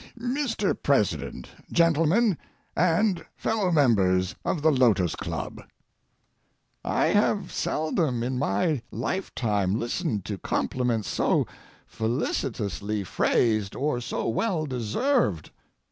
[0.19, 0.75] MR.
[0.81, 2.35] PRESIDENT, GENTLEMEN,
[2.75, 11.07] AND FELLOW MEMBERS OF THE LOTOS CLUB,—I have seldom in my lifetime listened to compliments
[11.07, 11.45] so
[11.85, 15.51] felicitously phrased or so well deserved.